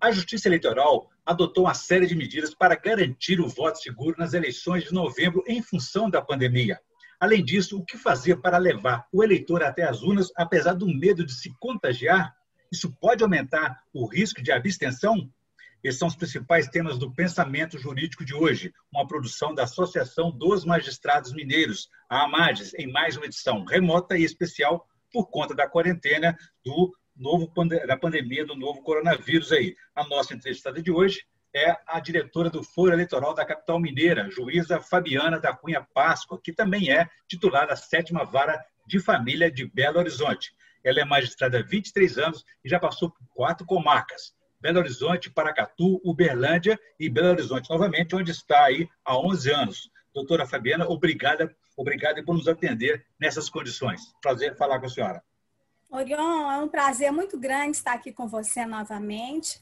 [0.00, 4.84] A Justiça Eleitoral adotou uma série de medidas para garantir o voto seguro nas eleições
[4.84, 6.80] de novembro em função da pandemia.
[7.20, 11.22] Além disso, o que fazer para levar o eleitor até as urnas, apesar do medo
[11.22, 12.34] de se contagiar?
[12.72, 15.30] Isso pode aumentar o risco de abstenção?
[15.84, 20.64] Esses são os principais temas do pensamento jurídico de hoje, uma produção da Associação dos
[20.64, 26.34] Magistrados Mineiros, a AMAGES, em mais uma edição remota e especial por conta da quarentena
[26.64, 26.90] do
[27.20, 27.52] novo
[27.86, 29.76] da pandemia do novo coronavírus aí.
[29.94, 31.22] A nossa entrevistada de hoje
[31.54, 36.52] é a diretora do Foro Eleitoral da capital mineira, juíza Fabiana da Cunha Páscoa, que
[36.52, 40.52] também é titular da sétima vara de família de Belo Horizonte.
[40.82, 44.32] Ela é magistrada há 23 anos e já passou por quatro comarcas.
[44.60, 49.90] Belo Horizonte, Paracatu, Uberlândia e Belo Horizonte, novamente, onde está aí há 11 anos.
[50.14, 54.00] Doutora Fabiana, obrigada, obrigada por nos atender nessas condições.
[54.22, 55.22] Prazer falar com a senhora.
[55.90, 59.60] Orion, é um prazer muito grande estar aqui com você novamente.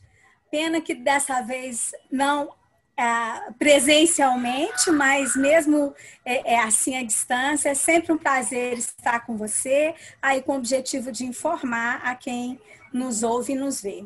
[0.50, 2.52] Pena que dessa vez não
[2.96, 9.36] é, presencialmente, mas mesmo é, é, assim à distância, é sempre um prazer estar com
[9.36, 12.60] você, aí com o objetivo de informar a quem
[12.92, 14.04] nos ouve e nos vê.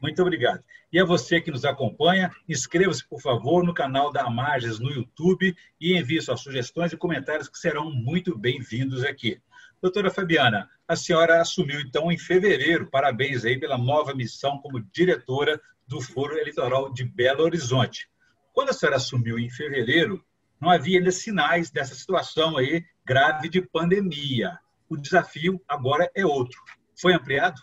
[0.00, 0.62] Muito obrigado.
[0.92, 5.54] E a você que nos acompanha, inscreva-se, por favor, no canal da Amages no YouTube
[5.80, 9.40] e envie suas sugestões e comentários que serão muito bem-vindos aqui.
[9.84, 15.60] Doutora Fabiana, a senhora assumiu então em fevereiro, parabéns aí pela nova missão como diretora
[15.86, 18.08] do Foro Eleitoral de Belo Horizonte.
[18.54, 20.24] Quando a senhora assumiu em fevereiro,
[20.58, 24.58] não havia ainda sinais dessa situação aí grave de pandemia.
[24.88, 26.58] O desafio agora é outro.
[26.98, 27.60] Foi ampliado?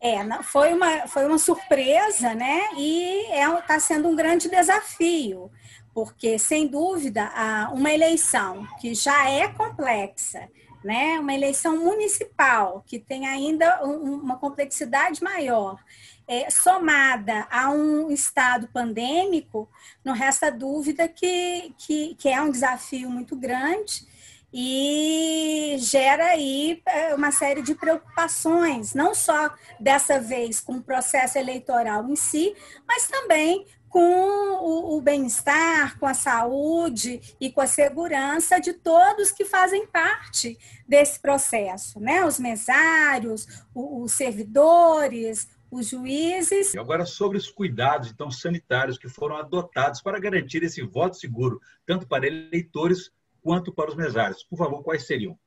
[0.00, 2.60] É, foi uma, foi uma surpresa, né?
[2.76, 5.48] E está é, tá sendo um grande desafio,
[5.94, 7.30] porque, sem dúvida,
[7.72, 10.48] uma eleição que já é complexa,
[10.84, 11.18] né?
[11.20, 15.78] Uma eleição municipal que tem ainda uma complexidade maior,
[16.26, 19.68] é, somada a um estado pandêmico,
[20.04, 24.06] não resta dúvida que, que, que é um desafio muito grande
[24.52, 29.50] e gera aí é, uma série de preocupações, não só
[29.80, 32.54] dessa vez com o processo eleitoral em si,
[32.86, 39.30] mas também com o, o bem-estar, com a saúde e com a segurança de todos
[39.30, 40.58] que fazem parte
[40.88, 42.24] desse processo, né?
[42.24, 46.72] Os mesários, os servidores, os juízes.
[46.72, 51.60] E agora sobre os cuidados então sanitários que foram adotados para garantir esse voto seguro,
[51.84, 53.10] tanto para eleitores
[53.42, 54.42] quanto para os mesários.
[54.42, 55.38] Por favor, quais seriam?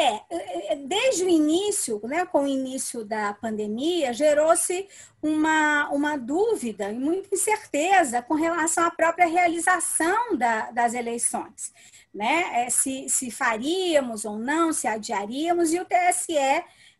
[0.00, 4.86] É, desde o início, né, com o início da pandemia, gerou-se
[5.20, 11.72] uma, uma dúvida e muita incerteza com relação à própria realização da, das eleições.
[12.14, 12.64] Né?
[12.64, 16.36] É, se, se faríamos ou não, se adiaríamos, e o TSE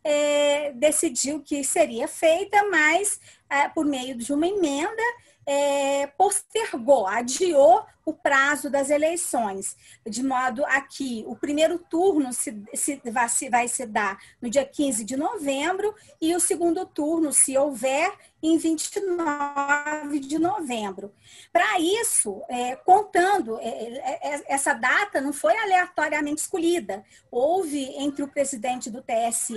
[0.02, 5.02] é, decidiu que seria feita, mas é, por meio de uma emenda
[5.46, 9.76] é, postergou, adiou o prazo das eleições,
[10.08, 14.48] de modo a que o primeiro turno se, se, vai, se, vai se dar no
[14.48, 18.10] dia 15 de novembro e o segundo turno, se houver,
[18.42, 21.12] em 29 de novembro.
[21.52, 27.04] Para isso, é, contando, é, é, é, essa data não foi aleatoriamente escolhida.
[27.30, 29.54] Houve entre o presidente do TSE,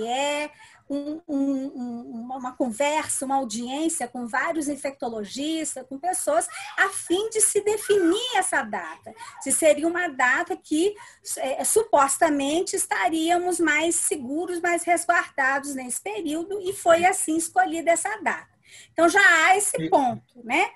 [0.92, 6.46] um, um, uma conversa, uma audiência com vários infectologistas, com pessoas,
[6.76, 9.14] a fim de se definir essa data.
[9.40, 10.94] Se seria uma data que
[11.38, 18.52] é, supostamente estaríamos mais seguros, mais resguardados nesse período, e foi assim escolhida essa data.
[18.92, 20.70] Então já há esse ponto, né?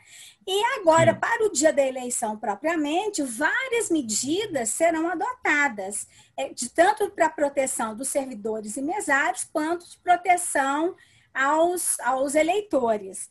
[0.46, 6.06] E agora, para o dia da eleição propriamente, várias medidas serão adotadas,
[6.36, 10.94] é, de tanto para proteção dos servidores e mesários, quanto de proteção
[11.34, 13.28] aos, aos eleitores.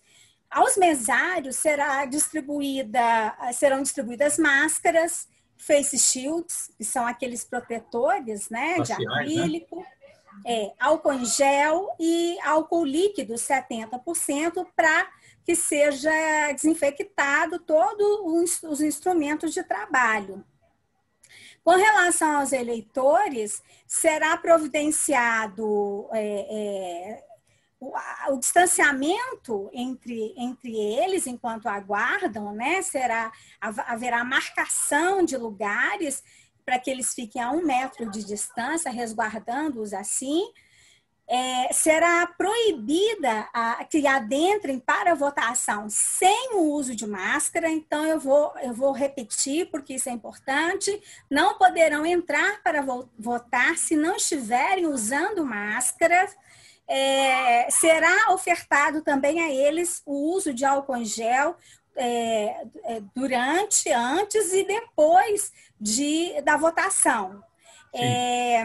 [0.55, 5.27] Aos mesários será distribuída, serão distribuídas máscaras,
[5.57, 9.15] face shields, que são aqueles protetores né, de né?
[9.15, 9.85] acrílico, né?
[10.45, 15.11] é, álcool em gel e álcool líquido 70% para
[15.43, 16.09] que seja
[16.53, 20.41] desinfectado todos os instrumentos de trabalho.
[21.65, 27.23] Com relação aos eleitores, será providenciado é, é,
[27.85, 32.81] o, o, distanciamento entre, entre eles enquanto aguardam, né?
[32.81, 36.23] Será, haverá marcação de lugares
[36.65, 40.43] para que eles fiquem a um metro de distância, resguardando-os assim
[41.27, 47.69] é, será proibida a, que adentrem para a votação sem o uso de máscara.
[47.69, 51.01] Então, eu vou, eu vou repetir, porque isso é importante.
[51.29, 52.83] Não poderão entrar para
[53.17, 56.27] votar se não estiverem usando máscara.
[56.87, 61.55] É, será ofertado também a eles o uso de álcool em gel
[61.95, 67.43] é, é durante, antes e depois de, da votação.
[67.97, 68.61] É,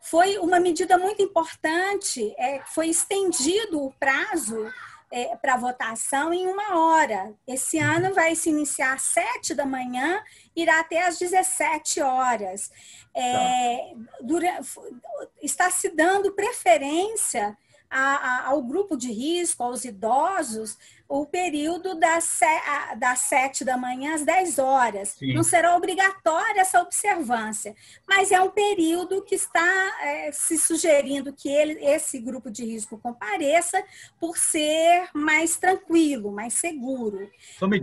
[0.00, 4.68] foi uma medida muito importante, é, foi estendido o prazo
[5.12, 7.32] é, para votação em uma hora.
[7.46, 7.92] Esse uhum.
[7.92, 10.20] ano vai se iniciar às 7 da manhã,
[10.56, 12.72] irá até às 17 horas.
[13.14, 14.16] É, tá.
[14.22, 14.60] dura,
[15.40, 17.56] está se dando preferência
[17.92, 22.46] a, a, ao grupo de risco, aos idosos, o período das, se,
[22.96, 25.10] das 7 da manhã às 10 horas.
[25.10, 25.34] Sim.
[25.34, 27.76] Não será obrigatória essa observância,
[28.08, 29.62] mas é um período que está
[30.02, 33.84] é, se sugerindo que ele, esse grupo de risco compareça
[34.18, 37.30] por ser mais tranquilo, mais seguro.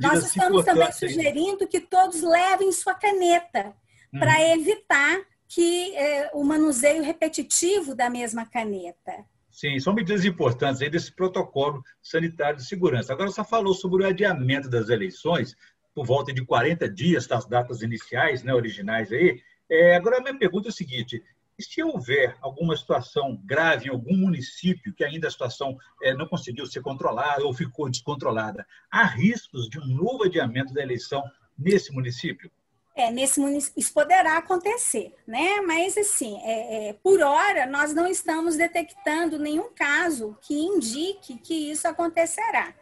[0.02, 3.76] Nós estamos também sugerindo que todos levem sua caneta
[4.12, 4.18] hum.
[4.18, 9.26] para evitar que é, o manuseio repetitivo da mesma caneta.
[9.60, 13.12] Sim, são medidas importantes aí desse protocolo sanitário de segurança.
[13.12, 15.54] Agora, você falou sobre o adiamento das eleições,
[15.94, 19.42] por volta de 40 dias das datas iniciais, né, originais aí.
[19.70, 21.22] É, agora, a minha pergunta é a seguinte:
[21.60, 26.66] se houver alguma situação grave em algum município que ainda a situação é, não conseguiu
[26.66, 31.22] ser controlada ou ficou descontrolada, há riscos de um novo adiamento da eleição
[31.58, 32.50] nesse município?
[33.00, 35.62] É, nesse município, isso poderá acontecer, né?
[35.62, 41.72] Mas, assim, é, é, por hora, nós não estamos detectando nenhum caso que indique que
[41.72, 42.74] isso acontecerá.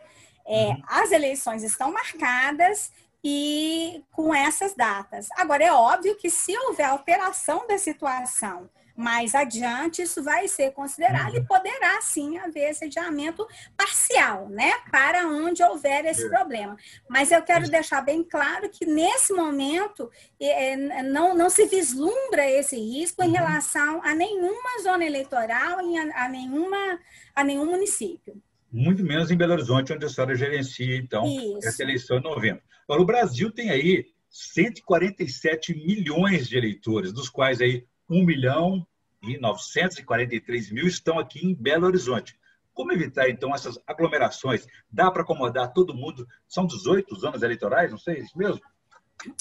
[0.43, 0.81] É, uhum.
[0.87, 2.91] As eleições estão marcadas
[3.23, 5.27] e com essas datas.
[5.37, 8.67] Agora, é óbvio que se houver alteração da situação
[8.97, 11.45] mais adiante, isso vai ser considerado e uhum.
[11.45, 13.47] poderá sim haver esse adiamento
[13.77, 14.73] parcial, né?
[14.89, 16.29] Para onde houver esse é.
[16.29, 16.75] problema.
[17.07, 20.09] Mas eu quero deixar bem claro que nesse momento
[20.41, 23.33] é, não, não se vislumbra esse risco em uhum.
[23.33, 26.99] relação a nenhuma zona eleitoral, a, a nenhuma,
[27.35, 28.41] a nenhum município.
[28.71, 31.67] Muito menos em Belo Horizonte, onde a senhora gerencia, então, Isso.
[31.67, 32.63] essa eleição em novembro.
[32.85, 38.85] Agora, o Brasil tem aí 147 milhões de eleitores, dos quais aí 1 milhão
[39.21, 42.37] e 943 mil estão aqui em Belo Horizonte.
[42.73, 44.67] Como evitar, então, essas aglomerações?
[44.89, 46.27] Dá para acomodar todo mundo?
[46.47, 48.61] São 18 anos eleitorais, não sei, é isso mesmo?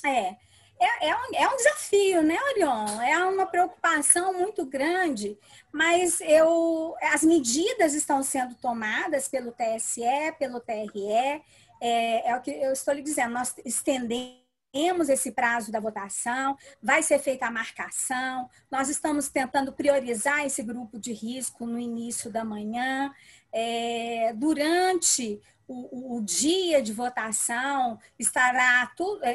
[0.04, 0.36] É.
[0.78, 3.00] É, é, um, é um desafio, né, Orion?
[3.00, 5.38] É uma preocupação muito grande,
[5.72, 10.02] mas eu, as medidas estão sendo tomadas pelo TSE,
[10.38, 11.42] pelo TRE,
[11.80, 16.56] é, é o que eu estou lhe dizendo, nós estendemos temos esse prazo da votação,
[16.82, 22.30] vai ser feita a marcação, nós estamos tentando priorizar esse grupo de risco no início
[22.30, 23.12] da manhã.
[23.52, 28.90] É, durante o, o, dia de votação estará,
[29.22, 29.30] é,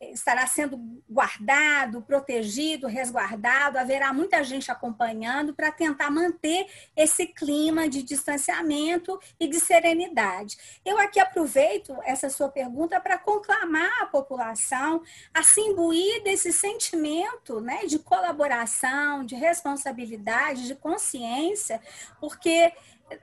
[0.00, 0.78] é, estará sendo
[1.10, 9.48] guardado, protegido, resguardado, haverá muita gente acompanhando para tentar manter esse clima de distanciamento e
[9.48, 10.56] de serenidade.
[10.84, 15.02] Eu aqui aproveito essa sua pergunta para conclamar a população
[15.34, 21.80] a se imbuir desse sentimento né, de colaboração, de responsabilidade, de consciência,
[22.20, 22.72] porque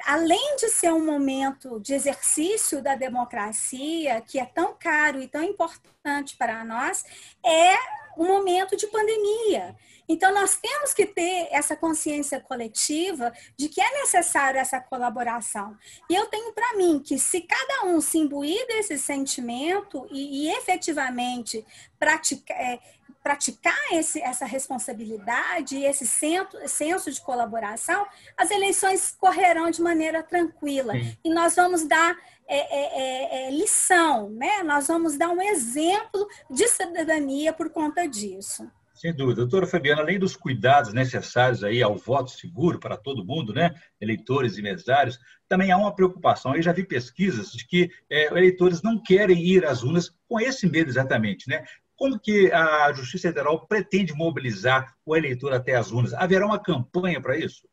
[0.05, 5.43] além de ser um momento de exercício da democracia, que é tão caro e tão
[5.43, 7.03] importante para nós,
[7.45, 7.75] é
[8.17, 9.75] um momento de pandemia.
[10.09, 15.77] Então, nós temos que ter essa consciência coletiva de que é necessário essa colaboração.
[16.09, 20.51] E eu tenho para mim que, se cada um se imbuir desse sentimento e, e
[20.51, 21.63] efetivamente
[21.99, 22.57] praticar.
[22.59, 22.79] É,
[23.21, 30.23] praticar esse, essa responsabilidade e esse senso, senso de colaboração, as eleições correrão de maneira
[30.23, 30.93] tranquila.
[30.93, 31.17] Sim.
[31.25, 34.63] E nós vamos dar é, é, é, é, lição, né?
[34.63, 38.71] nós vamos dar um exemplo de cidadania por conta disso.
[38.99, 39.43] Sem dúvida.
[39.43, 43.73] Doutora Fabiana, além dos cuidados necessários aí ao voto seguro para todo mundo, né?
[44.01, 46.53] eleitores e mesários, também há uma preocupação.
[46.53, 50.67] Eu já vi pesquisas de que é, eleitores não querem ir às urnas com esse
[50.67, 51.47] medo exatamente.
[51.47, 51.63] Né?
[51.95, 56.13] Como que a Justiça Federal pretende mobilizar o eleitor até as urnas?
[56.13, 57.69] Haverá uma campanha para isso?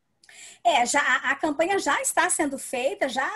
[0.63, 3.29] É, já, a, campanha já está sendo feita, já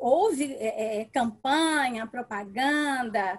[0.00, 3.38] houve é, é campanha, propaganda,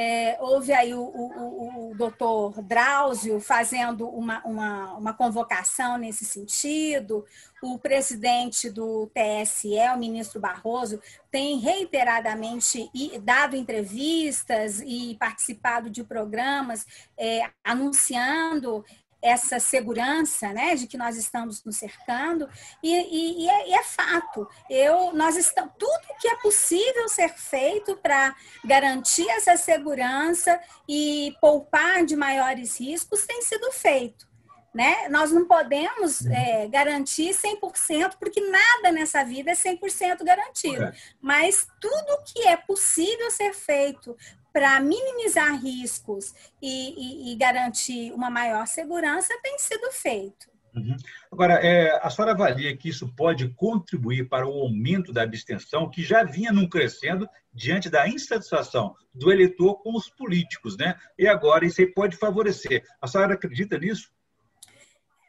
[0.00, 7.26] é, houve aí o, o, o, doutor Drauzio fazendo uma, uma, uma, convocação nesse sentido,
[7.60, 11.00] o presidente do TSE, o ministro Barroso,
[11.32, 12.88] tem reiteradamente
[13.24, 16.86] dado entrevistas e participado de programas
[17.18, 18.84] é, anunciando
[19.20, 22.48] essa segurança, né, de que nós estamos nos cercando
[22.82, 24.48] e, e, e, é, e é, fato.
[24.70, 28.34] Eu, nós estamos tudo que é possível ser feito para
[28.64, 34.28] garantir essa segurança e poupar de maiores riscos tem sido feito.
[34.74, 35.08] Né?
[35.08, 40.84] Nós não podemos é, garantir 100%, porque nada nessa vida é 100% garantido.
[40.84, 40.92] É.
[41.20, 44.16] Mas tudo que é possível ser feito
[44.58, 50.48] para minimizar riscos e, e, e, garantir uma maior segurança tem sido feito.
[50.74, 50.96] Uhum.
[51.30, 56.02] Agora, é, a senhora avalia que isso pode contribuir para o aumento da abstenção, que
[56.02, 60.98] já vinha num crescendo diante da insatisfação do eleitor com os políticos, né?
[61.16, 62.82] E agora isso aí pode favorecer.
[63.00, 64.10] A senhora acredita nisso?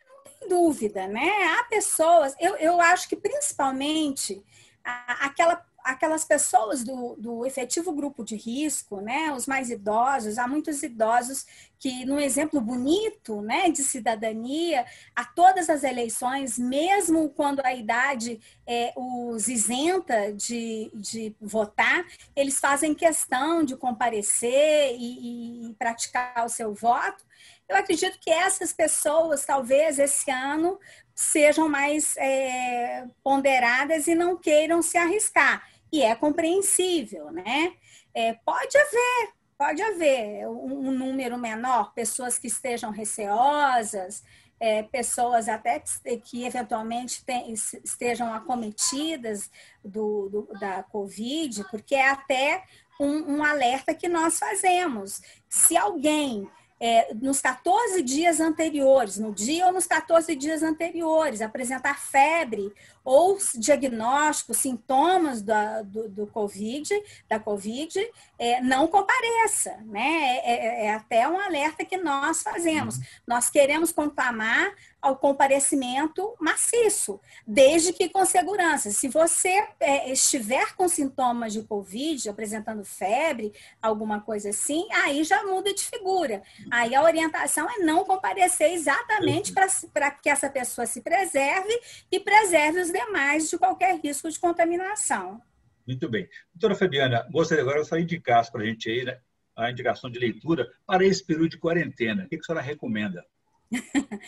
[0.07, 1.29] Não tem dúvida, né?
[1.59, 4.43] Há pessoas, eu, eu acho que principalmente
[4.83, 10.83] aquela aquelas pessoas do, do efetivo grupo de risco, né, os mais idosos, há muitos
[10.83, 11.45] idosos
[11.79, 18.39] que, num exemplo bonito né, de cidadania, a todas as eleições, mesmo quando a idade
[18.67, 22.05] é, os isenta de, de votar,
[22.35, 27.25] eles fazem questão de comparecer e, e praticar o seu voto.
[27.67, 30.79] Eu acredito que essas pessoas, talvez esse ano,
[31.15, 35.67] sejam mais é, ponderadas e não queiram se arriscar.
[35.91, 37.73] E é compreensível, né?
[38.13, 44.23] É, pode haver, pode haver um, um, número menor, pessoas que estejam receosas,
[44.59, 49.49] é, pessoas até que, que eventualmente tem, estejam acometidas
[49.83, 52.63] do, do, da Covid, porque é até
[52.99, 55.21] um, um alerta que nós fazemos.
[55.47, 61.99] Se alguém é, nos 14 dias anteriores, no dia ou nos 14 dias anteriores, apresentar
[61.99, 66.89] febre ou diagnóstico, sintomas da, do, do COVID,
[67.27, 67.99] da COVID,
[68.37, 70.37] é, não compareça, né?
[70.43, 72.97] É, é, é, até um alerta que nós fazemos.
[72.97, 73.03] Uhum.
[73.27, 74.71] Nós queremos conclamar
[75.01, 78.91] ao comparecimento maciço, desde que com segurança.
[78.91, 85.43] Se você é, estiver com sintomas de Covid, apresentando febre, alguma coisa assim, aí já
[85.43, 86.41] muda de figura.
[86.71, 91.79] Aí a orientação é não comparecer exatamente para que essa pessoa se preserve
[92.11, 95.41] e preserve os demais de qualquer risco de contaminação.
[95.87, 96.29] Muito bem.
[96.53, 99.19] Doutora Fabiana, gostaria agora que senhora indicasse para a gente aí né,
[99.55, 102.25] a indicação de leitura para esse período de quarentena.
[102.25, 103.25] O que a senhora recomenda?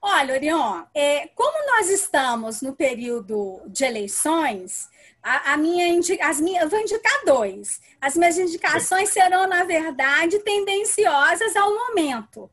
[0.00, 4.88] Olha, Orion, é, como nós estamos no período de eleições,
[5.22, 7.80] a, a minha as minhas, eu vou indicar dois.
[8.00, 12.50] As minhas indicações serão, na verdade, tendenciosas ao momento.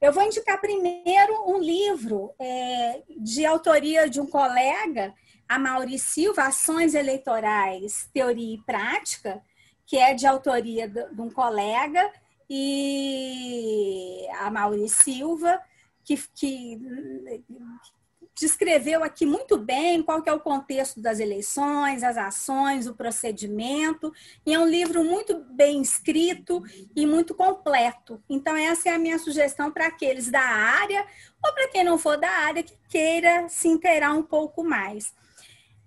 [0.00, 5.14] Eu vou indicar primeiro um livro é, de autoria de um colega,
[5.48, 9.42] a Mauri Silva, Ações Eleitorais, Teoria e Prática,
[9.86, 12.10] que é de autoria de, um colega,
[12.48, 15.60] e a Mauri Silva
[16.04, 16.80] que, que
[18.34, 24.12] descreveu aqui muito bem qual que é o contexto das eleições, as ações, o procedimento,
[24.44, 26.62] e é um livro muito bem escrito
[26.96, 28.22] e muito completo.
[28.28, 31.06] Então, essa é a minha sugestão para aqueles da área,
[31.44, 35.14] ou para quem não for da área, que queira se inteirar um pouco mais.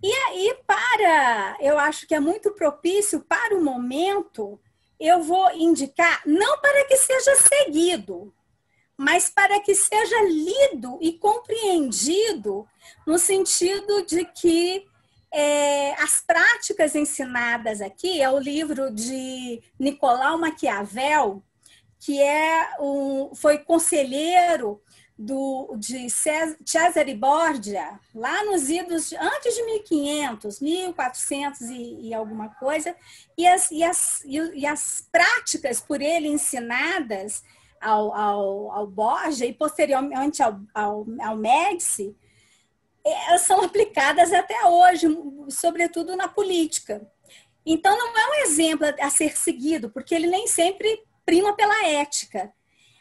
[0.01, 4.59] E aí, para, eu acho que é muito propício para o momento,
[4.99, 8.33] eu vou indicar, não para que seja seguido,
[8.97, 12.67] mas para que seja lido e compreendido
[13.05, 14.85] no sentido de que
[15.31, 21.43] é, as práticas ensinadas aqui é o livro de Nicolau Maquiavel,
[21.99, 24.81] que é um, foi conselheiro
[25.17, 32.95] do, de Cesare Borgia, lá nos idos antes de 1500, 1400 e, e alguma coisa,
[33.37, 37.43] e as, e, as, e as práticas por ele ensinadas
[37.81, 42.15] ao, ao, ao Borja e posteriormente ao, ao, ao Médici,
[43.05, 45.07] elas são aplicadas até hoje,
[45.49, 47.09] sobretudo na política.
[47.65, 52.53] Então, não é um exemplo a ser seguido, porque ele nem sempre prima pela ética,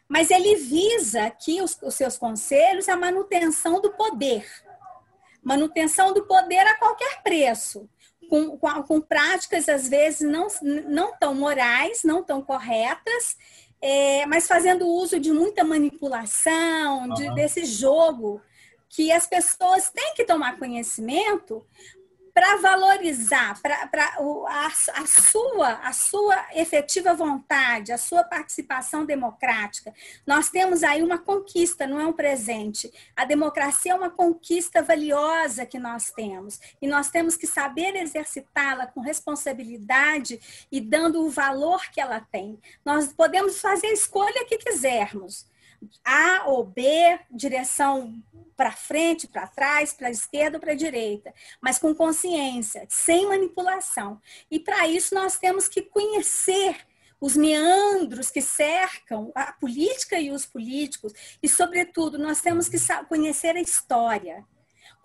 [0.08, 4.44] mas ele visa aqui os, os seus conselhos a manutenção do poder.
[5.42, 7.88] Manutenção do poder a qualquer preço.
[8.28, 13.36] Com, com, com, práticas, às vezes, não, não tão morais, não tão corretas,
[13.80, 17.34] é, mas fazendo uso de muita manipulação, de, uhum.
[17.34, 18.40] desse jogo,
[18.88, 21.64] que as pessoas têm que tomar conhecimento
[22.36, 23.88] para valorizar pra,
[24.46, 29.94] a, a, sua, a sua efetiva vontade, a sua participação democrática.
[30.26, 32.92] Nós temos aí uma conquista, não é um presente.
[33.16, 36.60] A democracia é uma conquista valiosa que nós temos.
[36.82, 40.38] E nós temos que saber exercitá-la com responsabilidade
[40.70, 42.60] e dando o valor que ela tem.
[42.84, 45.46] Nós podemos fazer a escolha que quisermos
[46.04, 46.84] a ou B,
[47.30, 48.14] direção
[48.56, 54.20] para frente, para trás, para esquerda ou para direita, mas com consciência, sem manipulação.
[54.50, 56.86] E para isso nós temos que conhecer
[57.20, 62.78] os meandros que cercam a política e os políticos, e, sobretudo, nós temos que
[63.08, 64.44] conhecer a história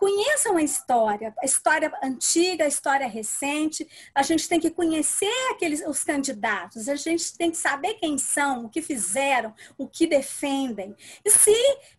[0.01, 3.88] conheçam a história, a história antiga, a história recente.
[4.15, 8.65] A gente tem que conhecer aqueles os candidatos, a gente tem que saber quem são,
[8.65, 10.96] o que fizeram, o que defendem.
[11.24, 11.53] E se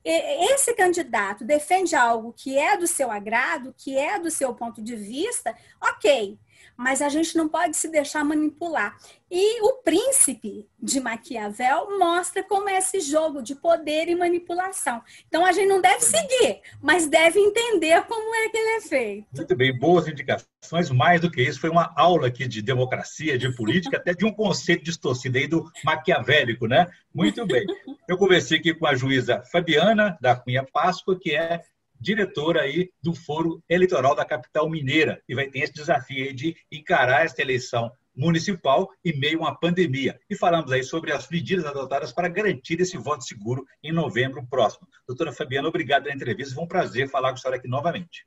[0.05, 4.97] esse candidato defende algo que é do seu agrado, que é do seu ponto de
[4.97, 6.37] vista, ok
[6.83, 8.97] mas a gente não pode se deixar manipular.
[9.31, 15.01] E o príncipe de Maquiavel mostra como é esse jogo de poder e manipulação.
[15.27, 19.27] Então a gente não deve seguir, mas deve entender como é que ele é feito.
[19.35, 20.91] Muito bem, boas indicações.
[20.91, 24.33] Mais do que isso, foi uma aula aqui de democracia, de política, até de um
[24.33, 26.89] conceito distorcido aí do maquiavélico, né?
[27.15, 27.65] Muito bem.
[28.07, 31.63] Eu conversei aqui com a juíza Fabiana da Cunha Páscoa, que é
[32.03, 36.57] diretora aí do Foro Eleitoral da capital mineira e vai ter esse desafio aí de
[36.71, 40.19] encarar esta eleição municipal em meio a uma pandemia.
[40.29, 44.87] E falamos aí sobre as medidas adotadas para garantir esse voto seguro em novembro próximo.
[45.07, 46.55] Doutora Fabiana, obrigado pela entrevista.
[46.55, 48.27] Foi um prazer falar com a senhora aqui novamente.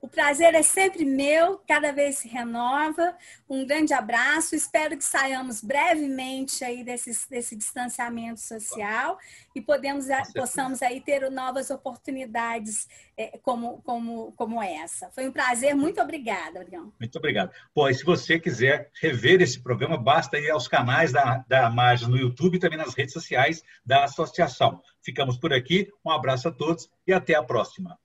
[0.00, 3.16] O prazer é sempre meu, cada vez se renova.
[3.48, 9.18] Um grande abraço, espero que saiamos brevemente aí desse, desse distanciamento social
[9.54, 15.10] e podemos, possamos aí ter novas oportunidades é, como, como, como essa.
[15.10, 16.92] Foi um prazer, muito obrigada, Adriano.
[17.00, 17.50] Muito obrigado.
[17.74, 22.08] Pô, e se você quiser rever esse programa, basta ir aos canais da, da Margem
[22.08, 24.82] no YouTube e também nas redes sociais da associação.
[25.02, 27.98] Ficamos por aqui, um abraço a todos e até a próxima.